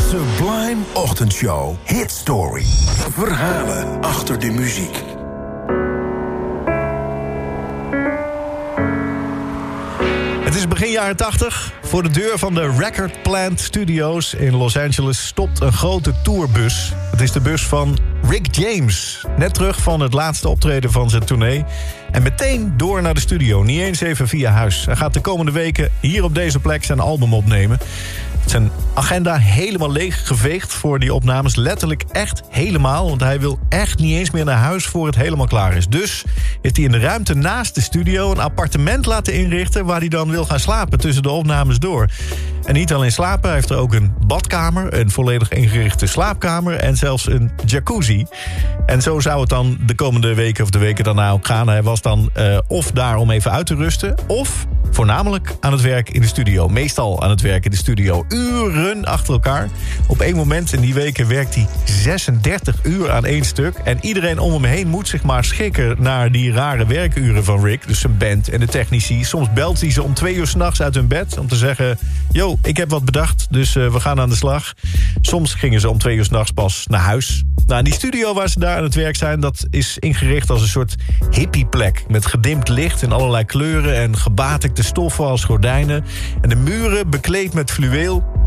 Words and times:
Sublime 0.00 0.82
Ochtendshow. 0.92 1.76
Hit 1.84 2.10
Story. 2.10 2.64
Verhalen 3.10 4.00
achter 4.00 4.38
de 4.38 4.50
muziek. 4.50 5.02
Het 10.44 10.54
is 10.54 10.68
begin 10.68 10.90
jaren 10.90 11.16
80. 11.16 11.72
Voor 11.82 12.02
de 12.02 12.10
deur 12.10 12.38
van 12.38 12.54
de 12.54 12.74
Record 12.78 13.22
Plant 13.22 13.60
Studios 13.60 14.34
in 14.34 14.56
Los 14.56 14.76
Angeles 14.76 15.26
stopt 15.26 15.60
een 15.60 15.72
grote 15.72 16.12
tourbus. 16.22 16.92
Het 17.10 17.20
is 17.20 17.32
de 17.32 17.40
bus 17.40 17.66
van 17.66 17.98
Rick 18.32 18.54
James. 18.54 19.24
Net 19.36 19.54
terug 19.54 19.80
van 19.80 20.00
het 20.00 20.12
laatste 20.12 20.48
optreden 20.48 20.92
van 20.92 21.10
zijn 21.10 21.24
tournee. 21.24 21.64
En 22.10 22.22
meteen 22.22 22.74
door 22.76 23.02
naar 23.02 23.14
de 23.14 23.20
studio. 23.20 23.62
Niet 23.62 23.80
eens 23.80 24.00
even 24.00 24.28
via 24.28 24.50
huis. 24.50 24.84
Hij 24.84 24.96
gaat 24.96 25.14
de 25.14 25.20
komende 25.20 25.52
weken 25.52 25.90
hier 26.00 26.24
op 26.24 26.34
deze 26.34 26.58
plek 26.58 26.84
zijn 26.84 27.00
album 27.00 27.34
opnemen. 27.34 27.78
Zijn 28.46 28.70
agenda 28.94 29.36
helemaal 29.36 29.90
leeggeveegd 29.92 30.72
voor 30.72 30.98
die 30.98 31.14
opnames. 31.14 31.56
Letterlijk 31.56 32.04
echt 32.12 32.42
helemaal. 32.48 33.08
Want 33.08 33.20
hij 33.20 33.40
wil 33.40 33.58
echt 33.68 33.98
niet 33.98 34.16
eens 34.16 34.30
meer 34.30 34.44
naar 34.44 34.58
huis 34.58 34.84
voor 34.84 35.06
het 35.06 35.16
helemaal 35.16 35.46
klaar 35.46 35.76
is. 35.76 35.88
Dus 35.88 36.24
heeft 36.62 36.76
hij 36.76 36.84
in 36.84 36.92
de 36.92 37.00
ruimte 37.00 37.34
naast 37.34 37.74
de 37.74 37.80
studio 37.80 38.30
een 38.30 38.40
appartement 38.40 39.06
laten 39.06 39.34
inrichten... 39.34 39.84
waar 39.84 40.00
hij 40.00 40.08
dan 40.08 40.30
wil 40.30 40.44
gaan 40.44 40.60
slapen 40.60 40.98
tussen 40.98 41.22
de 41.22 41.30
opnames 41.30 41.78
door. 41.78 42.08
En 42.64 42.74
niet 42.74 42.92
alleen 42.92 43.12
slapen, 43.12 43.44
hij 43.44 43.54
heeft 43.54 43.70
er 43.70 43.76
ook 43.76 43.94
een 43.94 44.14
badkamer... 44.26 44.98
een 44.98 45.10
volledig 45.10 45.48
ingerichte 45.48 46.06
slaapkamer 46.06 46.76
en 46.76 46.96
zelfs 46.96 47.26
een 47.26 47.50
jacuzzi. 47.64 48.26
En 48.86 49.02
zo 49.02 49.20
zou 49.20 49.40
het 49.40 49.48
dan 49.48 49.78
de 49.86 49.94
komende 49.94 50.34
weken 50.34 50.64
of 50.64 50.70
de 50.70 50.78
weken 50.78 51.04
daarna 51.04 51.30
ook 51.30 51.46
gaan. 51.46 51.68
Hij 51.68 51.82
was 51.82 52.02
dan 52.02 52.30
uh, 52.36 52.58
of 52.66 52.90
daar 52.90 53.16
om 53.16 53.30
even 53.30 53.50
uit 53.50 53.66
te 53.66 53.74
rusten... 53.74 54.14
of 54.26 54.66
voornamelijk 54.94 55.54
aan 55.60 55.72
het 55.72 55.80
werk 55.80 56.10
in 56.10 56.20
de 56.20 56.26
studio. 56.26 56.68
Meestal 56.68 57.22
aan 57.22 57.30
het 57.30 57.40
werk 57.40 57.64
in 57.64 57.70
de 57.70 57.76
studio. 57.76 58.24
Uren 58.28 59.04
achter 59.04 59.32
elkaar. 59.32 59.68
Op 60.06 60.20
één 60.20 60.36
moment 60.36 60.72
in 60.72 60.80
die 60.80 60.94
weken 60.94 61.28
werkt 61.28 61.54
hij 61.54 61.66
36 61.84 62.76
uur 62.82 63.10
aan 63.10 63.24
één 63.24 63.44
stuk. 63.44 63.74
En 63.84 63.98
iedereen 64.00 64.38
om 64.38 64.52
hem 64.52 64.64
heen 64.64 64.88
moet 64.88 65.08
zich 65.08 65.22
maar 65.22 65.44
schikken... 65.44 65.96
naar 65.98 66.32
die 66.32 66.52
rare 66.52 66.86
werkuren 66.86 67.44
van 67.44 67.64
Rick. 67.64 67.86
Dus 67.86 68.00
zijn 68.00 68.18
band 68.18 68.48
en 68.48 68.60
de 68.60 68.66
technici. 68.66 69.24
Soms 69.24 69.52
belt 69.52 69.80
hij 69.80 69.90
ze 69.90 70.02
om 70.02 70.14
twee 70.14 70.34
uur 70.34 70.46
s'nachts 70.46 70.82
uit 70.82 70.94
hun 70.94 71.08
bed... 71.08 71.38
om 71.38 71.48
te 71.48 71.56
zeggen, 71.56 71.98
yo, 72.30 72.58
ik 72.62 72.76
heb 72.76 72.90
wat 72.90 73.04
bedacht, 73.04 73.46
dus 73.50 73.76
uh, 73.76 73.92
we 73.92 74.00
gaan 74.00 74.20
aan 74.20 74.28
de 74.28 74.36
slag. 74.36 74.72
Soms 75.20 75.54
gingen 75.54 75.80
ze 75.80 75.90
om 75.90 75.98
twee 75.98 76.16
uur 76.16 76.24
s'nachts 76.24 76.50
pas 76.50 76.86
naar 76.86 77.00
huis. 77.00 77.44
Nou, 77.66 77.82
die 77.82 77.92
studio 77.92 78.34
waar 78.34 78.48
ze 78.48 78.58
daar 78.58 78.76
aan 78.76 78.82
het 78.82 78.94
werk 78.94 79.16
zijn... 79.16 79.40
dat 79.40 79.66
is 79.70 79.98
ingericht 79.98 80.50
als 80.50 80.62
een 80.62 80.68
soort 80.68 80.94
hippieplek... 81.30 82.04
met 82.08 82.26
gedimd 82.26 82.68
licht 82.68 83.02
in 83.02 83.12
allerlei 83.12 83.44
kleuren... 83.44 83.96
en 83.96 84.16
gebatikte 84.16 84.82
stoffen 84.82 85.24
als 85.24 85.44
gordijnen. 85.44 86.04
En 86.40 86.48
de 86.48 86.56
muren 86.56 87.10
bekleed 87.10 87.54
met 87.54 87.70
fluweel. 87.70 88.41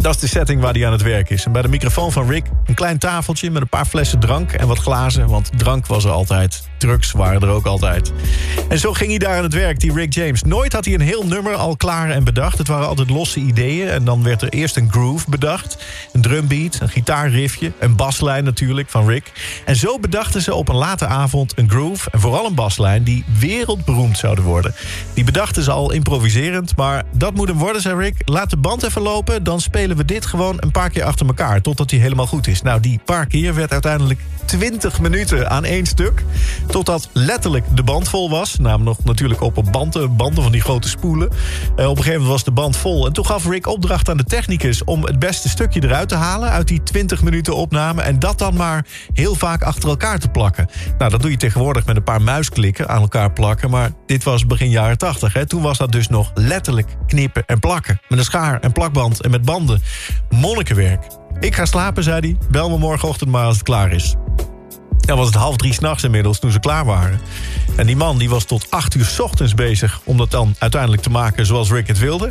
Dat 0.00 0.14
is 0.14 0.20
de 0.20 0.26
setting 0.26 0.60
waar 0.60 0.72
hij 0.72 0.86
aan 0.86 0.92
het 0.92 1.02
werk 1.02 1.30
is. 1.30 1.44
En 1.44 1.52
bij 1.52 1.62
de 1.62 1.68
microfoon 1.68 2.12
van 2.12 2.28
Rick 2.28 2.46
een 2.66 2.74
klein 2.74 2.98
tafeltje 2.98 3.50
met 3.50 3.62
een 3.62 3.68
paar 3.68 3.84
flessen 3.84 4.20
drank 4.20 4.52
en 4.52 4.66
wat 4.66 4.78
glazen. 4.78 5.28
Want 5.28 5.50
drank 5.56 5.86
was 5.86 6.04
er 6.04 6.10
altijd. 6.10 6.68
Drugs 6.78 7.12
waren 7.12 7.40
er 7.42 7.48
ook 7.48 7.66
altijd. 7.66 8.12
En 8.68 8.78
zo 8.78 8.92
ging 8.92 9.10
hij 9.10 9.18
daar 9.18 9.36
aan 9.36 9.42
het 9.42 9.54
werk, 9.54 9.80
die 9.80 9.92
Rick 9.92 10.14
James. 10.14 10.42
Nooit 10.42 10.72
had 10.72 10.84
hij 10.84 10.94
een 10.94 11.00
heel 11.00 11.26
nummer 11.26 11.54
al 11.54 11.76
klaar 11.76 12.10
en 12.10 12.24
bedacht. 12.24 12.58
Het 12.58 12.68
waren 12.68 12.88
altijd 12.88 13.10
losse 13.10 13.40
ideeën. 13.40 13.88
En 13.88 14.04
dan 14.04 14.22
werd 14.22 14.42
er 14.42 14.48
eerst 14.48 14.76
een 14.76 14.90
groove 14.90 15.30
bedacht. 15.30 15.76
Een 16.12 16.20
drumbeat, 16.20 16.78
een 16.80 16.88
gitaarriffje, 16.88 17.72
een 17.78 17.96
baslijn 17.96 18.44
natuurlijk 18.44 18.88
van 18.88 19.08
Rick. 19.08 19.32
En 19.64 19.76
zo 19.76 19.98
bedachten 19.98 20.42
ze 20.42 20.54
op 20.54 20.68
een 20.68 20.76
late 20.76 21.06
avond 21.06 21.52
een 21.58 21.70
groove... 21.70 22.10
en 22.10 22.20
vooral 22.20 22.46
een 22.46 22.54
baslijn 22.54 23.02
die 23.02 23.24
wereldberoemd 23.38 24.18
zouden 24.18 24.44
worden. 24.44 24.74
Die 25.14 25.24
bedachten 25.24 25.62
ze 25.62 25.70
al 25.70 25.92
improviserend. 25.92 26.76
Maar 26.76 27.04
dat 27.16 27.34
moet 27.34 27.48
hem 27.48 27.58
worden, 27.58 27.82
zei 27.82 27.98
Rick. 27.98 28.14
Laat 28.24 28.50
de 28.50 28.56
band 28.56 28.82
even 28.82 29.02
lopen, 29.02 29.44
dan 29.44 29.60
spelen 29.60 29.89
we 29.96 30.04
dit 30.04 30.26
gewoon 30.26 30.56
een 30.60 30.70
paar 30.70 30.90
keer 30.90 31.04
achter 31.04 31.26
elkaar... 31.26 31.60
totdat 31.62 31.90
hij 31.90 32.00
helemaal 32.00 32.26
goed 32.26 32.46
is. 32.46 32.62
Nou, 32.62 32.80
die 32.80 33.00
paar 33.04 33.26
keer 33.26 33.54
werd 33.54 33.72
uiteindelijk 33.72 34.20
20 34.50 35.00
minuten 35.00 35.50
aan 35.50 35.64
één 35.64 35.86
stuk. 35.86 36.24
Totdat 36.66 37.08
letterlijk 37.12 37.64
de 37.76 37.82
band 37.82 38.08
vol 38.08 38.30
was. 38.30 38.56
Namelijk 38.58 38.96
nog 38.96 39.06
natuurlijk 39.06 39.40
op 39.40 39.64
banden, 39.70 40.16
banden 40.16 40.42
van 40.42 40.52
die 40.52 40.60
grote 40.60 40.88
spoelen. 40.88 41.28
Uh, 41.28 41.88
op 41.88 41.96
een 41.96 41.96
gegeven 41.96 42.12
moment 42.12 42.28
was 42.30 42.44
de 42.44 42.50
band 42.50 42.76
vol. 42.76 43.06
En 43.06 43.12
toen 43.12 43.26
gaf 43.26 43.46
Rick 43.46 43.66
opdracht 43.66 44.08
aan 44.08 44.16
de 44.16 44.24
technicus... 44.24 44.84
om 44.84 45.04
het 45.04 45.18
beste 45.18 45.48
stukje 45.48 45.84
eruit 45.84 46.08
te 46.08 46.14
halen 46.14 46.50
uit 46.50 46.68
die 46.68 46.82
20 46.82 47.22
minuten 47.22 47.56
opname... 47.56 48.02
en 48.02 48.18
dat 48.18 48.38
dan 48.38 48.54
maar 48.54 48.86
heel 49.12 49.34
vaak 49.34 49.62
achter 49.62 49.88
elkaar 49.88 50.18
te 50.18 50.28
plakken. 50.28 50.68
Nou, 50.98 51.10
dat 51.10 51.22
doe 51.22 51.30
je 51.30 51.36
tegenwoordig 51.36 51.86
met 51.86 51.96
een 51.96 52.02
paar 52.02 52.22
muisklikken 52.22 52.88
aan 52.88 53.00
elkaar 53.00 53.32
plakken... 53.32 53.70
maar 53.70 53.90
dit 54.06 54.24
was 54.24 54.46
begin 54.46 54.70
jaren 54.70 54.98
80. 54.98 55.32
Hè. 55.32 55.46
Toen 55.46 55.62
was 55.62 55.78
dat 55.78 55.92
dus 55.92 56.08
nog 56.08 56.30
letterlijk 56.34 56.96
knippen 57.06 57.42
en 57.46 57.58
plakken. 57.58 58.00
Met 58.08 58.18
een 58.18 58.24
schaar 58.24 58.60
en 58.60 58.72
plakband 58.72 59.22
en 59.22 59.30
met 59.30 59.44
banden. 59.44 59.82
Monnikenwerk. 60.30 61.04
Ik 61.40 61.54
ga 61.54 61.64
slapen, 61.64 62.02
zei 62.02 62.20
hij. 62.20 62.36
Bel 62.50 62.70
me 62.70 62.78
morgenochtend 62.78 63.30
maar 63.30 63.44
als 63.44 63.54
het 63.54 63.64
klaar 63.64 63.92
is. 63.92 64.16
Dan 65.00 65.16
was 65.16 65.26
het 65.26 65.36
half 65.36 65.56
drie 65.56 65.72
s'nachts 65.72 66.04
inmiddels 66.04 66.38
toen 66.38 66.50
ze 66.50 66.60
klaar 66.60 66.84
waren. 66.84 67.20
En 67.76 67.86
die 67.86 67.96
man 67.96 68.18
die 68.18 68.30
was 68.30 68.44
tot 68.44 68.66
acht 68.70 68.94
uur 68.94 69.04
s 69.04 69.20
ochtends 69.20 69.54
bezig... 69.54 70.00
om 70.04 70.16
dat 70.16 70.30
dan 70.30 70.54
uiteindelijk 70.58 71.02
te 71.02 71.10
maken 71.10 71.46
zoals 71.46 71.70
Rick 71.70 71.86
het 71.86 71.98
wilde. 71.98 72.30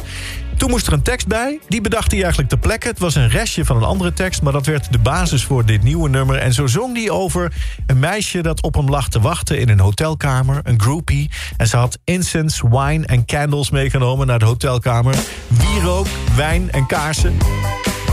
Toen 0.57 0.69
moest 0.69 0.87
er 0.87 0.93
een 0.93 1.01
tekst 1.01 1.27
bij. 1.27 1.59
Die 1.67 1.81
bedacht 1.81 2.11
hij 2.11 2.19
eigenlijk 2.19 2.49
ter 2.49 2.59
plekke. 2.59 2.87
Het 2.87 2.99
was 2.99 3.15
een 3.15 3.29
restje 3.29 3.65
van 3.65 3.75
een 3.75 3.83
andere 3.83 4.13
tekst... 4.13 4.41
maar 4.41 4.53
dat 4.53 4.65
werd 4.65 4.91
de 4.91 4.97
basis 4.97 5.43
voor 5.43 5.65
dit 5.65 5.83
nieuwe 5.83 6.09
nummer. 6.09 6.37
En 6.37 6.53
zo 6.53 6.67
zong 6.67 6.97
hij 6.97 7.09
over 7.09 7.53
een 7.85 7.99
meisje 7.99 8.41
dat 8.41 8.61
op 8.61 8.75
hem 8.75 8.89
lag 8.89 9.09
te 9.09 9.19
wachten... 9.19 9.59
in 9.59 9.69
een 9.69 9.79
hotelkamer, 9.79 10.59
een 10.63 10.81
groupie. 10.81 11.29
En 11.57 11.67
ze 11.67 11.77
had 11.77 11.99
incense, 12.03 12.69
wine 12.69 13.05
en 13.05 13.25
candles 13.25 13.69
meegenomen 13.69 14.27
naar 14.27 14.39
de 14.39 14.45
hotelkamer. 14.45 15.15
Wierook, 15.47 16.07
wijn 16.35 16.71
en 16.71 16.85
kaarsen. 16.85 17.37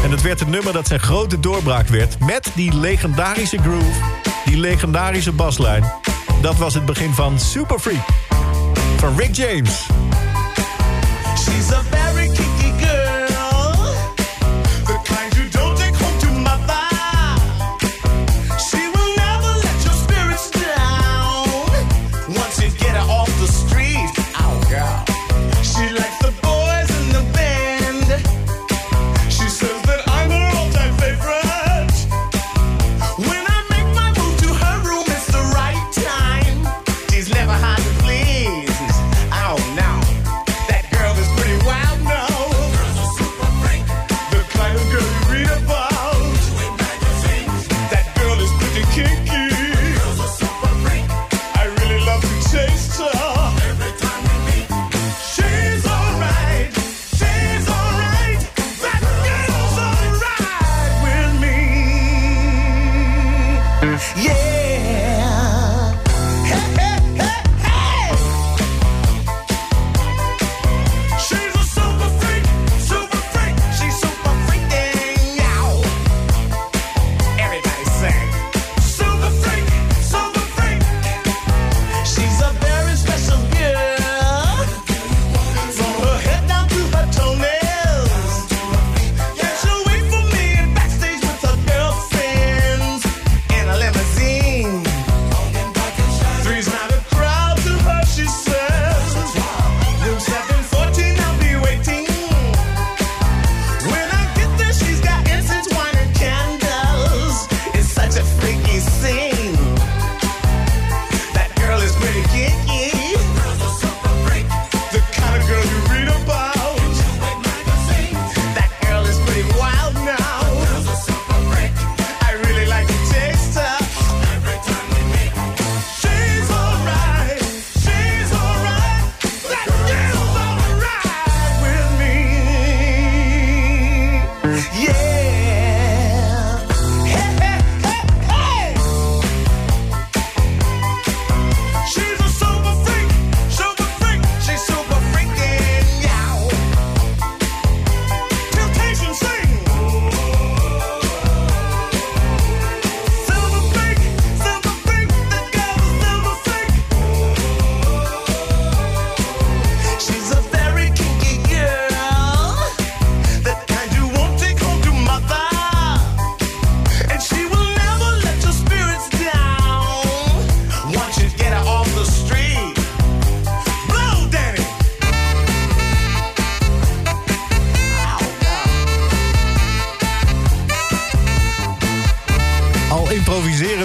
En 0.04 0.10
het 0.10 0.22
werd 0.22 0.40
het 0.40 0.48
nummer 0.48 0.72
dat 0.72 0.86
zijn 0.86 1.00
grote 1.00 1.40
doorbraak 1.40 1.88
werd... 1.88 2.18
met 2.18 2.50
die 2.54 2.74
legendarische 2.74 3.58
groove, 3.58 4.25
die 4.46 4.56
legendarische 4.56 5.32
baslijn. 5.32 5.84
Dat 6.40 6.56
was 6.56 6.74
het 6.74 6.84
begin 6.84 7.12
van 7.12 7.38
Super 7.38 7.78
Freak 7.78 8.06
van 8.96 9.16
Rick 9.16 9.34
James. 9.34 9.86
She's 11.36 11.72
a 11.72 11.95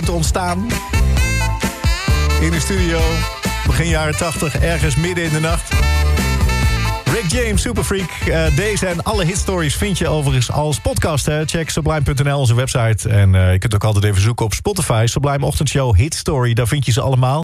te 0.05 0.11
ontstaan. 0.11 0.67
In 2.41 2.51
de 2.51 2.59
studio, 2.59 2.99
begin 3.65 3.87
jaren 3.87 4.17
80, 4.17 4.59
ergens 4.59 4.95
midden 4.95 5.23
in 5.23 5.29
de 5.29 5.39
nacht. 5.39 5.73
Rick 7.11 7.31
James, 7.31 7.61
Superfreak. 7.61 8.09
Uh, 8.27 8.55
deze 8.55 8.87
en 8.87 9.03
alle 9.03 9.25
hitstories 9.25 9.75
vind 9.75 9.97
je 9.97 10.07
overigens 10.07 10.51
als 10.51 10.79
podcast. 10.79 11.25
Hè. 11.25 11.45
Check 11.45 11.69
sublime.nl, 11.69 12.39
onze 12.39 12.55
website. 12.55 13.09
En 13.09 13.33
uh, 13.33 13.51
je 13.51 13.57
kunt 13.57 13.75
ook 13.75 13.83
altijd 13.83 14.05
even 14.05 14.21
zoeken 14.21 14.45
op 14.45 14.53
Spotify. 14.53 15.03
Sublime 15.07 15.45
Ochtendshow 15.45 15.95
Hitstory, 15.95 16.53
daar 16.53 16.67
vind 16.67 16.85
je 16.85 16.91
ze 16.91 17.01
allemaal. 17.01 17.39